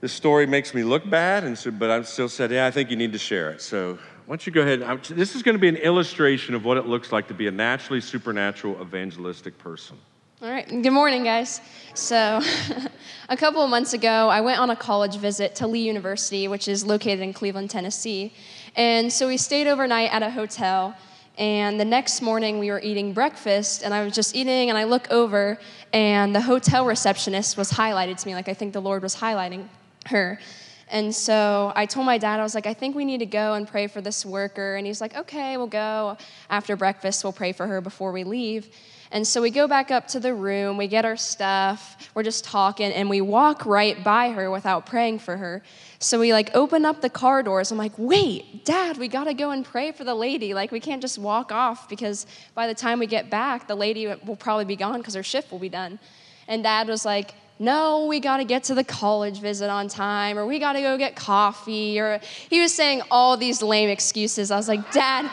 [0.01, 2.91] this story makes me look bad, and so but I still said, yeah, I think
[2.91, 3.61] you need to share it.
[3.61, 4.83] So why don't you go ahead?
[4.83, 7.49] I'm, this is going to be an illustration of what it looks like to be
[7.49, 9.97] a naturally supernatural evangelistic person.
[10.43, 11.61] All right, good morning, guys.
[11.93, 12.41] So,
[13.29, 16.67] a couple of months ago, I went on a college visit to Lee University, which
[16.67, 18.33] is located in Cleveland, Tennessee.
[18.75, 20.97] And so we stayed overnight at a hotel.
[21.37, 24.85] And the next morning, we were eating breakfast, and I was just eating, and I
[24.85, 25.59] look over,
[25.93, 29.69] and the hotel receptionist was highlighted to me, like I think the Lord was highlighting
[30.07, 30.41] her.
[30.89, 33.53] And so I told my dad, I was like, I think we need to go
[33.53, 34.77] and pray for this worker.
[34.77, 36.17] And he's like, okay, we'll go.
[36.49, 38.71] After breakfast, we'll pray for her before we leave.
[39.13, 42.45] And so we go back up to the room, we get our stuff, we're just
[42.45, 45.65] talking, and we walk right by her without praying for her.
[45.99, 47.73] So we like open up the car doors.
[47.73, 50.55] I'm like, wait, dad, we gotta go and pray for the lady.
[50.55, 54.07] Like, we can't just walk off because by the time we get back, the lady
[54.07, 55.99] will probably be gone because her shift will be done.
[56.47, 60.39] And dad was like, no, we got to get to the college visit on time,
[60.39, 62.19] or we got to go get coffee, or
[62.49, 64.51] he was saying all these lame excuses.
[64.51, 65.31] I was like, Dad,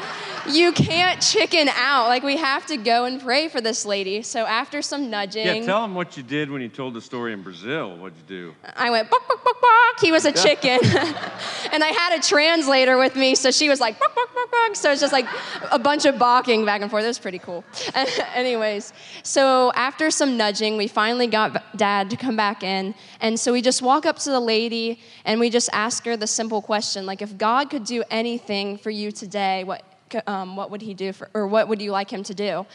[0.50, 2.08] you can't chicken out.
[2.08, 4.22] Like, we have to go and pray for this lady.
[4.24, 5.46] So after some nudging.
[5.46, 7.96] Yeah, tell him what you did when you told the story in Brazil.
[7.96, 8.56] What'd you do?
[8.76, 10.02] I went, buck, buck, buck, buck.
[10.02, 10.80] He was a chicken.
[11.72, 14.76] and I had a translator with me, so she was like, buck, buck, buck, buck.
[14.76, 15.28] So it's just like
[15.72, 17.06] a bunch of balking back and forth.
[17.06, 17.64] It was pretty cool.
[18.36, 18.92] Anyways,
[19.24, 22.94] so after some nudging, we finally got Dad come back in.
[23.22, 26.28] And so we just walk up to the lady and we just ask her the
[26.28, 29.84] simple question like, if God could do anything for you today, what,
[30.26, 32.66] um, what would he do for, or what would you like him to do?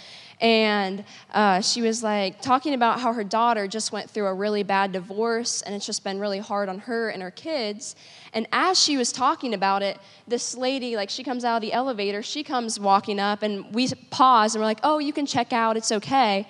[0.41, 4.65] And uh, she was like talking about how her daughter just went through a really
[4.65, 7.95] bad divorce and it's just been really hard on her and her kids.
[8.33, 11.73] And as she was talking about it, this lady, like, she comes out of the
[11.73, 15.53] elevator, she comes walking up, and we pause and we're like, oh, you can check
[15.53, 16.49] out, it's okay.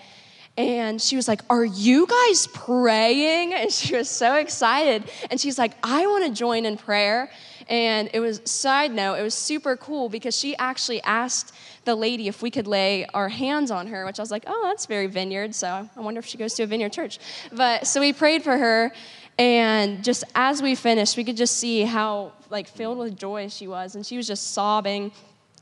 [0.57, 3.55] And she was like, Are you guys praying?
[3.55, 5.11] And she was so excited.
[5.31, 7.31] And she's like, I want to join in prayer.
[7.69, 12.29] And it was, side note, it was super cool because she actually asked the lady
[12.29, 15.07] if we could lay our hands on her, which I was like, oh, that's very
[15.07, 15.55] vineyard.
[15.55, 17.19] So I wonder if she goes to a vineyard church.
[17.53, 18.93] But so we prayed for her.
[19.38, 23.69] And just as we finished, we could just see how like filled with joy she
[23.69, 23.95] was.
[23.95, 25.12] And she was just sobbing.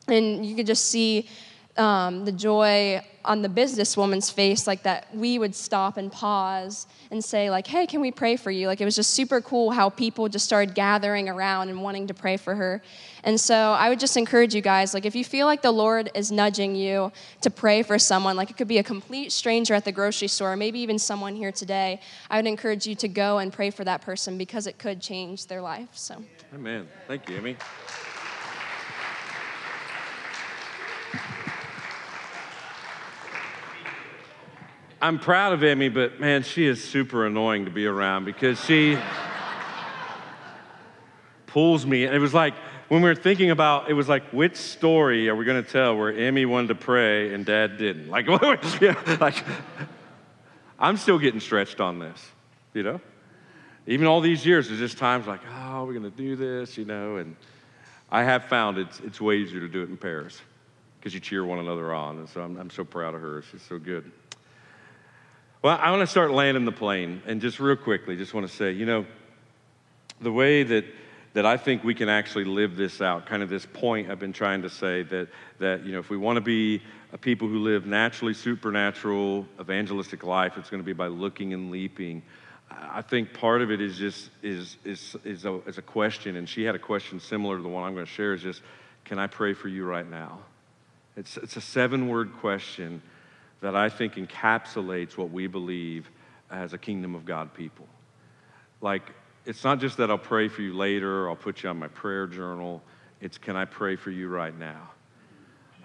[0.09, 1.29] And you could just see
[1.81, 7.23] um, the joy on the businesswoman's face, like that we would stop and pause and
[7.25, 8.67] say, like, hey, can we pray for you?
[8.67, 12.15] Like it was just super cool how people just started gathering around and wanting to
[12.15, 12.83] pray for her.
[13.25, 16.11] And so I would just encourage you guys, like if you feel like the Lord
[16.15, 19.85] is nudging you to pray for someone, like it could be a complete stranger at
[19.85, 23.53] the grocery store, maybe even someone here today, I would encourage you to go and
[23.53, 25.89] pray for that person because it could change their life.
[25.93, 26.23] So
[26.55, 26.89] Amen.
[27.07, 27.57] Thank you, Amy.
[35.03, 38.99] I'm proud of Emmy, but man, she is super annoying to be around because she
[41.47, 42.05] pulls me.
[42.05, 42.53] And it was like
[42.89, 45.97] when we were thinking about, it was like, which story are we going to tell
[45.97, 48.11] where Emmy wanted to pray and Dad didn't?
[48.11, 48.29] Like,
[49.21, 49.43] like
[50.79, 52.23] I'm still getting stretched on this,
[52.75, 53.01] you know.
[53.87, 56.85] Even all these years, there's just times like, oh, we're going to do this, you
[56.85, 57.17] know.
[57.17, 57.37] And
[58.11, 60.43] I have found it's it's way easier to do it in pairs
[60.99, 62.19] because you cheer one another on.
[62.19, 63.43] And so I'm, I'm so proud of her.
[63.51, 64.11] She's so good.
[65.63, 68.53] Well, I want to start landing the plane, and just real quickly, just want to
[68.53, 69.05] say, you know,
[70.23, 70.87] the way that
[71.35, 74.33] that I think we can actually live this out, kind of this point I've been
[74.33, 76.81] trying to say that that you know, if we want to be
[77.13, 81.71] a people who live naturally supernatural evangelistic life, it's going to be by looking and
[81.71, 82.23] leaping.
[82.71, 86.49] I think part of it is just is is is a, is a question, and
[86.49, 88.33] she had a question similar to the one I'm going to share.
[88.33, 88.63] Is just,
[89.05, 90.39] can I pray for you right now?
[91.19, 93.03] It's it's a seven word question
[93.61, 96.11] that I think encapsulates what we believe
[96.51, 97.87] as a kingdom of God people.
[98.81, 99.13] Like,
[99.45, 102.27] it's not just that I'll pray for you later I'll put you on my prayer
[102.27, 102.83] journal.
[103.21, 104.91] It's can I pray for you right now?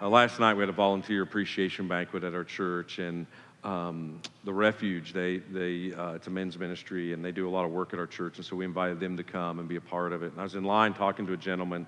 [0.00, 3.26] Uh, last night we had a volunteer appreciation banquet at our church, and
[3.64, 7.64] um, the Refuge, they, they, uh, it's a men's ministry, and they do a lot
[7.64, 9.80] of work at our church, and so we invited them to come and be a
[9.80, 10.32] part of it.
[10.32, 11.86] And I was in line talking to a gentleman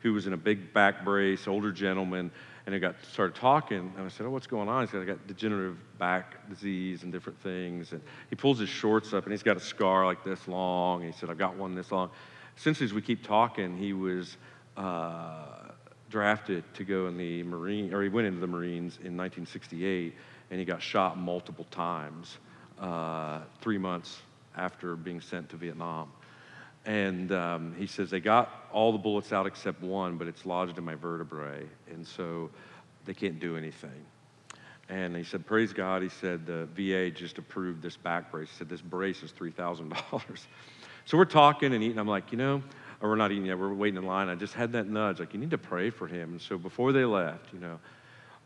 [0.00, 2.30] who was in a big back brace, older gentleman,
[2.68, 5.06] and I got started talking, and I said, "Oh, what's going on?" He said, "I
[5.06, 9.42] got degenerative back disease and different things." And he pulls his shorts up, and he's
[9.42, 11.02] got a scar like this long.
[11.02, 12.10] And he said, "I've got one this long."
[12.56, 14.36] Since as we keep talking, he was
[14.76, 15.70] uh,
[16.10, 20.14] drafted to go in the Marine, or he went into the Marines in 1968,
[20.50, 22.36] and he got shot multiple times,
[22.78, 24.20] uh, three months
[24.58, 26.12] after being sent to Vietnam.
[26.88, 30.78] And um, he says, they got all the bullets out except one, but it's lodged
[30.78, 31.66] in my vertebrae.
[31.90, 32.48] And so
[33.04, 34.06] they can't do anything.
[34.88, 36.00] And he said, Praise God.
[36.00, 38.48] He said, The VA just approved this back brace.
[38.48, 39.92] He said, This brace is $3,000.
[41.04, 41.98] so we're talking and eating.
[41.98, 42.62] I'm like, You know,
[43.02, 43.58] or we're not eating yet.
[43.58, 44.30] We're waiting in line.
[44.30, 46.30] I just had that nudge, like, You need to pray for him.
[46.30, 47.78] And so before they left, you know,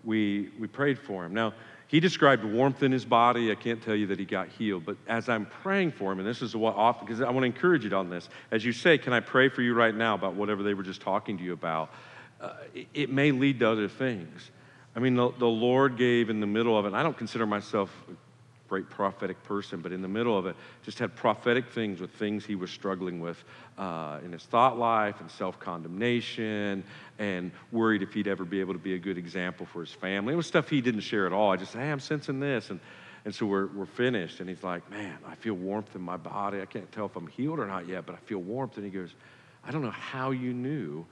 [0.05, 1.35] we, we prayed for him.
[1.35, 1.55] Now,
[1.87, 3.53] he described warmth in his body.
[3.53, 6.27] I can't tell you that he got healed, but as I'm praying for him, and
[6.27, 8.97] this is what often, because I want to encourage you on this, as you say,
[8.97, 11.53] can I pray for you right now about whatever they were just talking to you
[11.53, 11.93] about?
[12.41, 14.51] Uh, it, it, may lead to other things.
[14.97, 17.91] I mean, the, the Lord gave in the middle of it, I don't consider myself
[18.73, 22.43] great prophetic person, but in the middle of it, just had prophetic things with things
[22.43, 23.45] he was struggling with
[23.77, 26.83] uh, in his thought life and self condemnation
[27.19, 30.33] and worried if he'd ever be able to be a good example for his family.
[30.33, 31.53] It was stuff he didn't share at all.
[31.53, 32.71] I just, hey, I'm sensing this.
[32.71, 32.81] And,
[33.27, 34.41] and so we're, we're finished.
[34.41, 36.63] And he's like, man, I feel warmth in my body.
[36.63, 38.79] I can't tell if I'm healed or not yet, but I feel warmth.
[38.79, 39.11] And he goes,
[39.63, 41.05] I don't know how you knew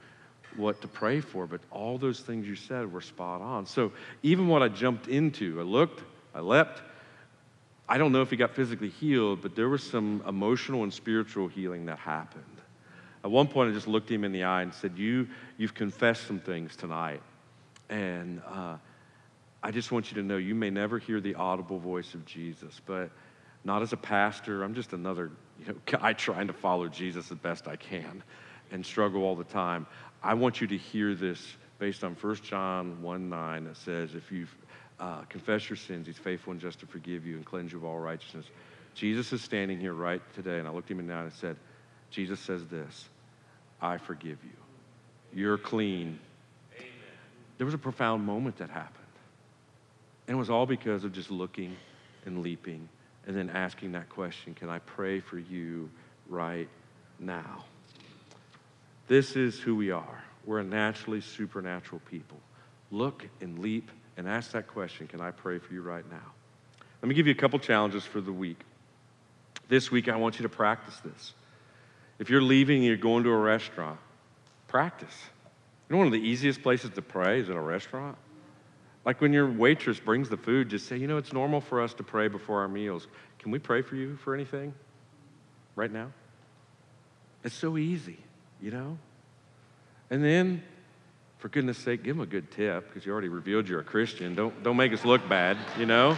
[0.57, 3.67] what to pray for, but all those things you said were spot on.
[3.67, 3.91] So
[4.23, 6.01] even what I jumped into, I looked,
[6.33, 6.81] I leapt,
[7.87, 11.47] I don't know if he got physically healed, but there was some emotional and spiritual
[11.47, 12.45] healing that happened.
[13.23, 16.25] At one point, I just looked him in the eye and said, you, You've confessed
[16.25, 17.21] some things tonight.
[17.89, 18.77] And uh,
[19.61, 22.81] I just want you to know you may never hear the audible voice of Jesus,
[22.85, 23.11] but
[23.63, 24.63] not as a pastor.
[24.63, 28.23] I'm just another you know, guy trying to follow Jesus as best I can
[28.71, 29.85] and struggle all the time.
[30.23, 34.31] I want you to hear this based on 1 John 1 9 that says, If
[34.31, 34.55] you've
[35.01, 36.05] uh, confess your sins.
[36.05, 38.45] He's faithful and just to forgive you and cleanse you of all righteousness.
[38.93, 41.35] Jesus is standing here right today, and I looked him in the eye and I
[41.35, 41.57] said,
[42.11, 43.09] Jesus says this
[43.81, 44.51] I forgive you.
[45.33, 46.19] You're clean.
[46.77, 46.89] Amen.
[47.57, 48.97] There was a profound moment that happened.
[50.27, 51.75] And it was all because of just looking
[52.25, 52.87] and leaping
[53.25, 55.89] and then asking that question Can I pray for you
[56.29, 56.69] right
[57.19, 57.65] now?
[59.07, 60.23] This is who we are.
[60.45, 62.37] We're a naturally supernatural people.
[62.91, 66.31] Look and leap and ask that question Can I pray for you right now?
[67.01, 68.59] Let me give you a couple challenges for the week.
[69.67, 71.33] This week, I want you to practice this.
[72.19, 73.99] If you're leaving and you're going to a restaurant,
[74.71, 75.17] Practice.
[75.89, 78.17] You know, one of the easiest places to pray is in a restaurant.
[79.03, 81.93] Like when your waitress brings the food, just say, you know, it's normal for us
[81.95, 83.07] to pray before our meals.
[83.39, 84.73] Can we pray for you for anything
[85.75, 86.13] right now?
[87.43, 88.17] It's so easy,
[88.61, 88.97] you know?
[90.09, 90.63] And then,
[91.41, 94.35] for goodness sake, give them a good tip because you already revealed you're a Christian.
[94.35, 96.15] Don't, don't make us look bad, you know?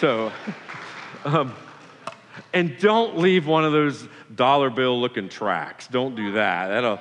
[0.00, 0.32] So,
[1.24, 1.54] um,
[2.52, 5.86] and don't leave one of those dollar bill looking tracts.
[5.86, 6.68] Don't do that.
[6.68, 6.98] That'll,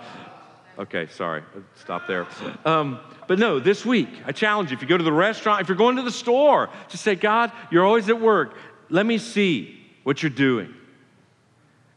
[0.78, 1.42] okay, sorry,
[1.74, 2.28] stop there.
[2.64, 5.68] Um, but no, this week, I challenge you if you go to the restaurant, if
[5.68, 8.56] you're going to the store, just say, God, you're always at work.
[8.90, 10.76] Let me see what you're doing.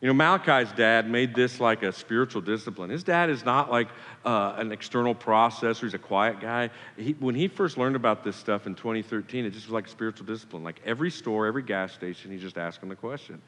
[0.07, 2.90] You know, Malachi's dad made this like a spiritual discipline.
[2.90, 3.88] His dad is not like
[4.24, 6.70] uh, an external processor, he's a quiet guy.
[6.96, 9.90] He, when he first learned about this stuff in 2013, it just was like a
[9.90, 10.62] spiritual discipline.
[10.62, 13.42] Like every store, every gas station, he just asked the question.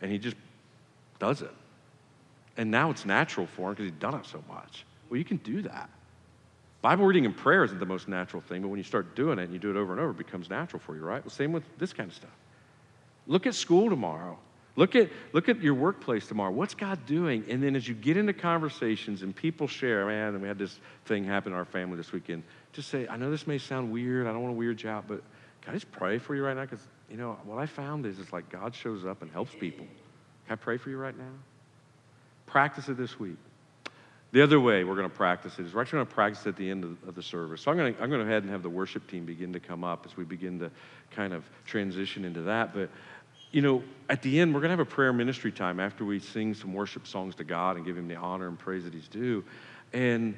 [0.00, 0.36] And he just
[1.18, 1.52] does it.
[2.56, 4.86] And now it's natural for him because he's done it so much.
[5.10, 5.90] Well, you can do that.
[6.80, 9.42] Bible reading and prayer isn't the most natural thing, but when you start doing it
[9.42, 11.22] and you do it over and over, it becomes natural for you, right?
[11.22, 12.30] Well, same with this kind of stuff.
[13.26, 14.38] Look at school tomorrow.
[14.78, 16.52] Look at, look at your workplace tomorrow.
[16.52, 17.44] What's God doing?
[17.48, 21.24] And then as you get into conversations and people share, man, we had this thing
[21.24, 24.28] happen in our family this weekend, just say, I know this may sound weird.
[24.28, 25.24] I don't want to weird you out, but
[25.62, 26.62] can I just pray for you right now?
[26.62, 29.84] Because, you know, what I found is it's like God shows up and helps people.
[30.46, 31.32] Can I pray for you right now?
[32.46, 33.36] Practice it this week.
[34.30, 36.50] The other way we're going to practice it is we're actually going to practice it
[36.50, 37.62] at the end of, of the service.
[37.62, 39.52] So I'm going, to, I'm going to go ahead and have the worship team begin
[39.54, 40.70] to come up as we begin to
[41.10, 42.74] kind of transition into that.
[42.74, 42.90] But
[43.50, 46.18] you know, at the end, we're going to have a prayer ministry time after we
[46.18, 49.08] sing some worship songs to God and give Him the honor and praise that He's
[49.08, 49.44] due.
[49.92, 50.36] And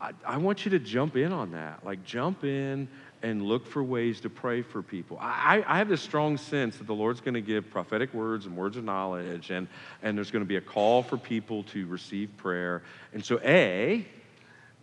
[0.00, 1.84] I, I, want you to jump in on that.
[1.84, 2.88] Like, jump in
[3.22, 5.18] and look for ways to pray for people.
[5.20, 8.56] I, I have this strong sense that the Lord's going to give prophetic words and
[8.56, 9.68] words of knowledge, and,
[10.02, 12.82] and there's going to be a call for people to receive prayer.
[13.12, 14.06] And so, A,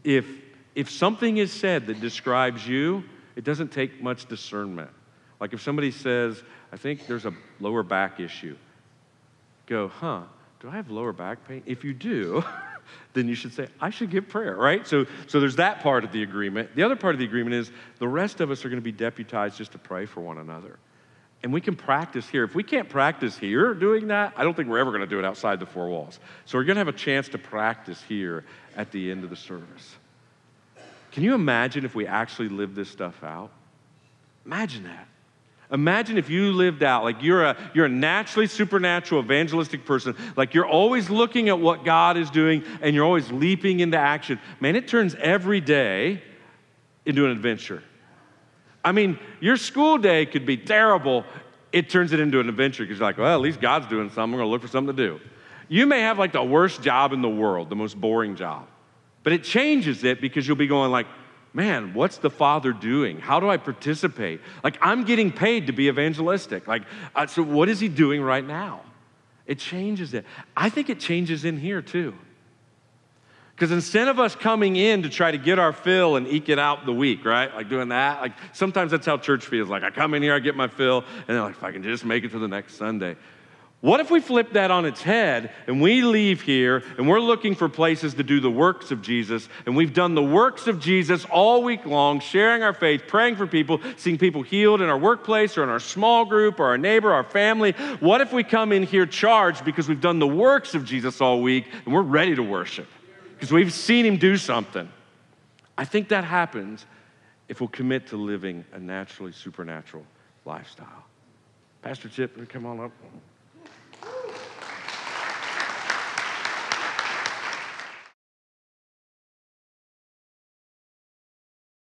[0.03, 0.25] if,
[0.75, 3.03] if something is said that describes you,
[3.35, 4.91] it doesn't take much discernment.
[5.39, 8.57] Like if somebody says, I think there's a lower back issue.
[9.67, 10.21] Go, huh,
[10.59, 11.61] do I have lower back pain?
[11.65, 12.43] If you do,
[13.13, 14.87] then you should say, I should give prayer, right?
[14.87, 16.75] So, so there's that part of the agreement.
[16.75, 18.91] The other part of the agreement is the rest of us are going to be
[18.91, 20.79] deputized just to pray for one another.
[21.43, 22.43] And we can practice here.
[22.43, 25.19] If we can't practice here doing that, I don't think we're ever going to do
[25.19, 26.19] it outside the four walls.
[26.45, 28.43] So we're going to have a chance to practice here
[28.75, 29.95] at the end of the service.
[31.11, 33.51] Can you imagine if we actually lived this stuff out?
[34.45, 35.07] Imagine that.
[35.69, 40.53] Imagine if you lived out like you're a, you're a naturally supernatural evangelistic person, like
[40.53, 44.39] you're always looking at what God is doing and you're always leaping into action.
[44.61, 46.21] Man, it turns every day
[47.05, 47.83] into an adventure.
[48.83, 51.25] I mean, your school day could be terrible.
[51.73, 54.23] It turns it into an adventure because you're like, well, at least God's doing something.
[54.23, 55.19] I'm going to look for something to do.
[55.67, 58.67] You may have like the worst job in the world, the most boring job,
[59.23, 61.07] but it changes it because you'll be going like,
[61.57, 63.17] man, what's the Father doing?
[63.17, 64.41] How do I participate?
[64.63, 66.67] Like, I'm getting paid to be evangelistic.
[66.67, 66.83] Like,
[67.15, 68.81] uh, so what is He doing right now?
[69.47, 70.23] It changes it.
[70.55, 72.13] I think it changes in here too.
[73.55, 76.59] Because instead of us coming in to try to get our fill and eke it
[76.59, 77.51] out the week, right?
[77.55, 79.67] Like doing that, like sometimes that's how church feels.
[79.67, 81.81] Like I come in here, I get my fill, and then like if I can
[81.81, 83.15] just make it to the next Sunday.
[83.79, 87.53] What if we flip that on its head and we leave here and we're looking
[87.53, 91.25] for places to do the works of Jesus and we've done the works of Jesus
[91.25, 95.59] all week long, sharing our faith, praying for people, seeing people healed in our workplace
[95.59, 97.73] or in our small group or our neighbor, our family?
[97.99, 101.43] What if we come in here charged because we've done the works of Jesus all
[101.43, 102.87] week and we're ready to worship
[103.35, 104.89] because we've seen him do something?
[105.77, 106.87] I think that happens
[107.47, 110.03] if we'll commit to living a naturally supernatural
[110.45, 111.05] lifestyle.
[111.83, 112.91] Pastor Chip, come on up.
[114.07, 114.46] Woo.